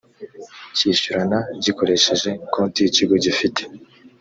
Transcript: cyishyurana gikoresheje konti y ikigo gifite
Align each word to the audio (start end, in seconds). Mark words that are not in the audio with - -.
cyishyurana 0.75 1.37
gikoresheje 1.63 2.29
konti 2.53 2.77
y 2.81 2.87
ikigo 2.89 3.15
gifite 3.25 3.61